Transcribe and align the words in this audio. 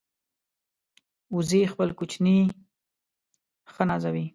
وزې 1.35 1.61
خپل 1.71 1.89
کوچني 1.97 2.37
ښه 3.73 3.83
نازوي 3.89 4.25